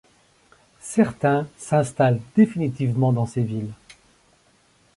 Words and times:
Certains 0.79 1.47
s'installent 1.59 2.21
définitivement 2.35 3.13
dans 3.13 3.27
ces 3.27 3.43
villes. 3.43 3.69